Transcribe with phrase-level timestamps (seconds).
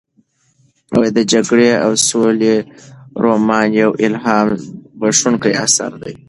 [1.15, 2.55] د جګړې او سولې
[3.23, 4.47] رومان یو الهام
[4.99, 6.13] بښونکی اثر دی.